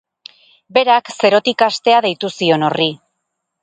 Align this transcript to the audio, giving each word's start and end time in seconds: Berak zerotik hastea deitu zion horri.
Berak 0.77 1.13
zerotik 1.17 1.63
hastea 1.69 2.03
deitu 2.09 2.35
zion 2.37 2.71
horri. 2.73 2.93